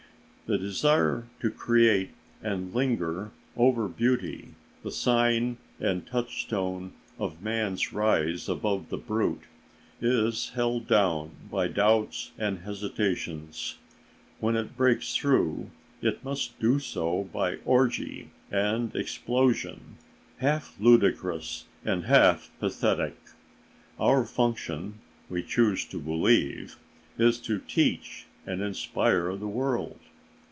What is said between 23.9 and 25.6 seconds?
Our function, we